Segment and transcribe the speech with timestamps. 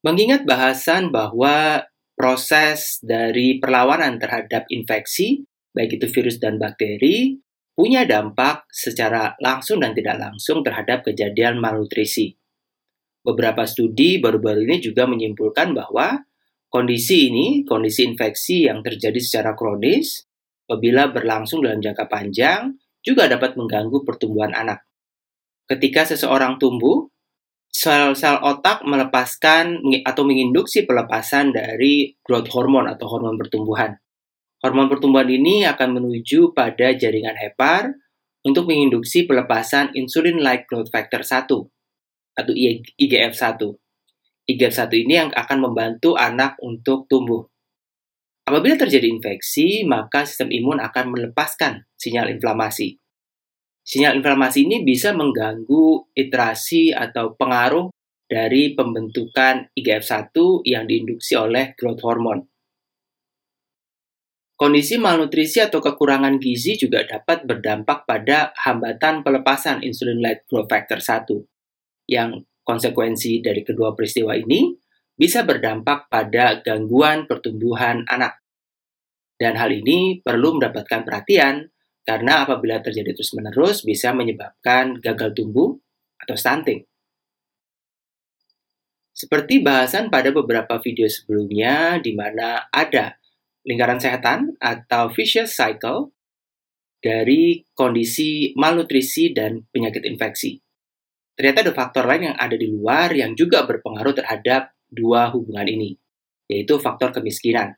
[0.00, 1.84] Mengingat bahasan bahwa
[2.16, 5.44] proses dari perlawanan terhadap infeksi,
[5.76, 7.36] baik itu virus dan bakteri,
[7.76, 12.36] punya dampak secara langsung dan tidak langsung terhadap kejadian malnutrisi.
[13.20, 16.24] Beberapa studi baru-baru ini juga menyimpulkan bahwa
[16.72, 20.24] kondisi ini, kondisi infeksi yang terjadi secara kronis,
[20.64, 22.72] apabila berlangsung dalam jangka panjang,
[23.04, 24.80] juga dapat mengganggu pertumbuhan anak.
[25.68, 27.08] Ketika seseorang tumbuh,
[27.70, 33.96] sel-sel otak melepaskan atau menginduksi pelepasan dari growth hormone atau hormon pertumbuhan.
[34.60, 37.96] Hormon pertumbuhan ini akan menuju pada jaringan hepar
[38.44, 41.48] untuk menginduksi pelepasan insulin-like growth factor 1
[42.36, 42.52] atau
[43.00, 43.56] IGF-1.
[44.44, 47.48] IGF-1 ini yang akan membantu anak untuk tumbuh.
[48.44, 52.99] Apabila terjadi infeksi, maka sistem imun akan melepaskan sinyal inflamasi.
[53.80, 57.90] Sinyal inflamasi ini bisa mengganggu iterasi atau pengaruh
[58.30, 60.30] dari pembentukan IGF-1
[60.62, 62.46] yang diinduksi oleh growth hormone.
[64.54, 71.32] Kondisi malnutrisi atau kekurangan gizi juga dapat berdampak pada hambatan pelepasan insulin-like growth factor 1
[72.12, 74.68] yang konsekuensi dari kedua peristiwa ini
[75.16, 78.40] bisa berdampak pada gangguan pertumbuhan anak.
[79.40, 81.64] Dan hal ini perlu mendapatkan perhatian
[82.04, 85.76] karena apabila terjadi terus-menerus bisa menyebabkan gagal tumbuh
[86.20, 86.84] atau stunting.
[89.12, 93.20] Seperti bahasan pada beberapa video sebelumnya di mana ada
[93.68, 96.16] lingkaran setan atau vicious cycle
[97.00, 100.60] dari kondisi malnutrisi dan penyakit infeksi.
[101.36, 105.96] Ternyata ada faktor lain yang ada di luar yang juga berpengaruh terhadap dua hubungan ini,
[106.48, 107.76] yaitu faktor kemiskinan.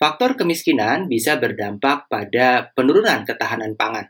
[0.00, 4.08] Faktor kemiskinan bisa berdampak pada penurunan ketahanan pangan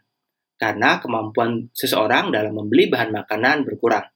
[0.55, 4.07] karena kemampuan seseorang dalam membeli bahan makanan berkurang.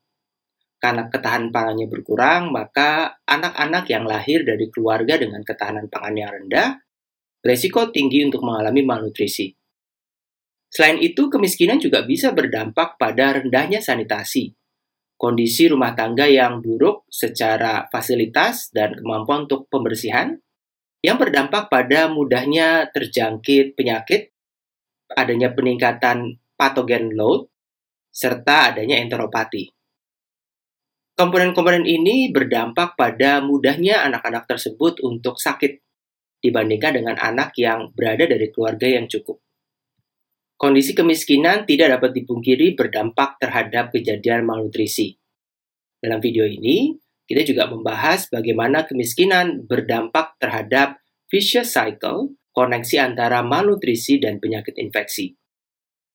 [0.79, 6.79] Karena ketahanan pangannya berkurang, maka anak-anak yang lahir dari keluarga dengan ketahanan pangan yang rendah
[7.43, 9.51] beresiko tinggi untuk mengalami malnutrisi.
[10.71, 14.55] Selain itu, kemiskinan juga bisa berdampak pada rendahnya sanitasi,
[15.19, 20.41] kondisi rumah tangga yang buruk secara fasilitas dan kemampuan untuk pembersihan,
[21.05, 24.33] yang berdampak pada mudahnya terjangkit penyakit,
[25.13, 27.53] adanya peningkatan patogen load,
[28.09, 29.69] serta adanya enteropati.
[31.13, 35.77] Komponen-komponen ini berdampak pada mudahnya anak-anak tersebut untuk sakit
[36.41, 39.45] dibandingkan dengan anak yang berada dari keluarga yang cukup.
[40.57, 45.21] Kondisi kemiskinan tidak dapat dipungkiri berdampak terhadap kejadian malnutrisi.
[46.01, 51.01] Dalam video ini, kita juga membahas bagaimana kemiskinan berdampak terhadap
[51.33, 55.33] vicious cycle, koneksi antara malnutrisi dan penyakit infeksi.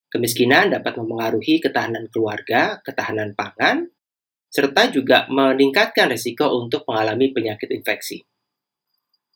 [0.10, 3.90] Kemiskinan dapat mempengaruhi ketahanan keluarga, ketahanan pangan,
[4.50, 8.26] serta juga meningkatkan risiko untuk mengalami penyakit infeksi.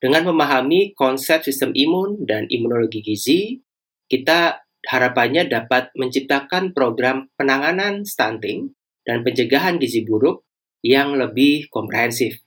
[0.01, 3.61] Dengan memahami konsep sistem imun dan imunologi gizi,
[4.09, 8.75] kita harapannya dapat menciptakan program penanganan stunting
[9.07, 10.43] dan pencegahan gizi buruk
[10.83, 12.43] yang lebih komprehensif,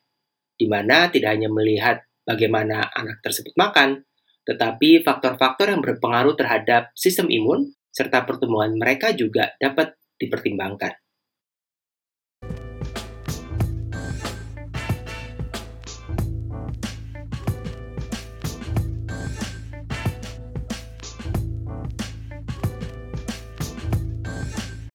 [0.61, 4.05] di mana tidak hanya melihat bagaimana anak tersebut makan,
[4.45, 11.06] tetapi faktor-faktor yang berpengaruh terhadap sistem imun serta pertumbuhan mereka juga dapat dipertimbangkan.